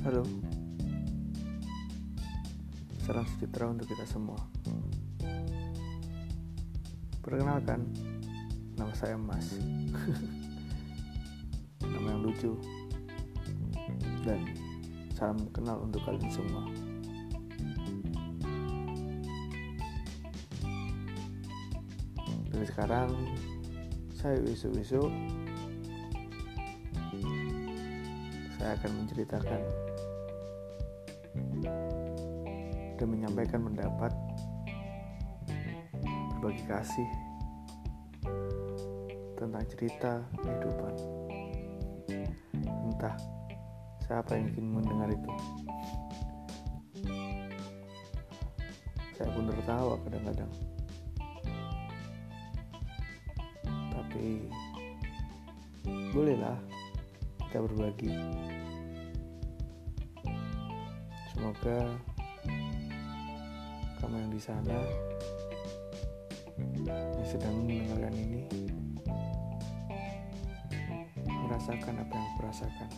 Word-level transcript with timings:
Halo. 0.00 0.24
Salam 3.04 3.28
sejahtera 3.36 3.68
untuk 3.68 3.84
kita 3.84 4.08
semua. 4.08 4.40
Perkenalkan 7.20 7.84
Nama 8.80 8.96
saya 8.96 9.20
Mas. 9.20 9.60
Nama 11.84 12.16
yang 12.16 12.24
lucu. 12.24 12.56
Dan 14.24 14.40
Salam 15.12 15.36
kenal 15.52 15.84
untuk 15.84 16.00
kalian 16.08 16.32
semua. 16.32 16.64
Dan 22.48 22.64
sekarang 22.64 23.12
Saya 24.16 24.40
wisu-wisu 24.40 25.12
Saya 28.56 28.76
akan 28.80 28.92
menceritakan 29.04 29.89
dan 33.00 33.08
menyampaikan 33.08 33.64
pendapat. 33.64 34.12
Berbagi 36.36 36.64
kasih 36.68 37.08
tentang 39.40 39.64
cerita 39.72 40.20
kehidupan. 40.36 40.94
Entah 42.60 43.16
siapa 44.04 44.36
yang 44.36 44.52
ingin 44.52 44.68
mendengar 44.68 45.08
itu. 45.08 45.32
Saya 49.16 49.32
pun 49.32 49.48
tertawa 49.48 49.96
kadang-kadang. 50.04 50.52
Tapi 53.64 54.44
bolehlah 56.12 56.60
kita 57.48 57.64
berbagi. 57.64 58.12
Semoga 61.32 62.09
kamu 64.00 64.16
yang 64.16 64.32
di 64.32 64.40
sana 64.40 64.76
yang 66.88 67.28
sedang 67.28 67.52
mendengarkan 67.60 68.16
ini 68.16 68.48
merasakan 71.28 72.00
apa 72.00 72.14
yang 72.16 72.26
aku 72.32 72.40
rasakan. 72.48 72.88